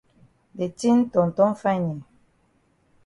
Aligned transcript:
De 0.57 0.67
tin 0.79 0.97
ton 1.13 1.29
ton 1.37 1.53
fine 1.63 1.87
eh. 1.95 2.01